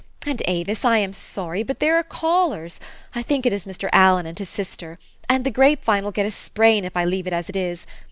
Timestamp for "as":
7.33-7.49